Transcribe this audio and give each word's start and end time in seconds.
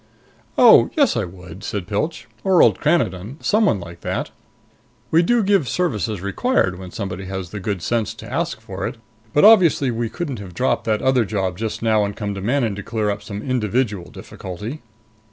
"Oh, 0.57 0.89
yes, 0.97 1.15
I 1.15 1.25
would," 1.25 1.63
said 1.63 1.85
Pilch. 1.85 2.27
"Or 2.43 2.63
old 2.63 2.79
Cranadon. 2.79 3.37
Someone 3.39 3.79
like 3.79 4.01
that. 4.01 4.31
We 5.11 5.21
do 5.21 5.43
give 5.43 5.69
service 5.69 6.09
as 6.09 6.21
required 6.21 6.79
when 6.79 6.89
somebody 6.89 7.25
has 7.25 7.51
the 7.51 7.59
good 7.59 7.83
sense 7.83 8.15
to 8.15 8.33
ask 8.33 8.59
for 8.59 8.87
it. 8.87 8.95
But 9.31 9.45
obviously, 9.45 9.91
we 9.91 10.09
couldn't 10.09 10.39
have 10.39 10.55
dropped 10.55 10.85
that 10.85 11.03
other 11.03 11.23
job 11.23 11.55
just 11.55 11.83
now 11.83 12.03
and 12.03 12.15
come 12.15 12.33
to 12.33 12.41
Manon 12.41 12.73
to 12.77 12.81
clear 12.81 13.11
up 13.11 13.21
some 13.21 13.43
individual 13.43 14.09
difficulty." 14.09 14.81